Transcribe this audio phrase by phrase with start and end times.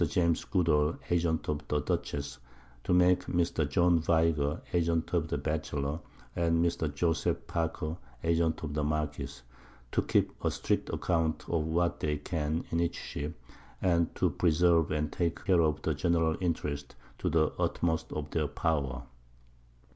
[0.11, 2.39] _James Goodall Agent of the Dutchess,
[2.85, 3.69] to make Mr.
[3.69, 5.99] John Viger Agent of the Batchelor,
[6.35, 6.91] and Mr.
[6.91, 9.43] Joseph Parker Agent of the Marquiss,
[9.91, 13.39] _to keep a strict Account of what they can in each Ship,
[13.79, 18.47] and to preserve and take Care of the general Interest, to the utmost of their
[18.47, 19.03] Power.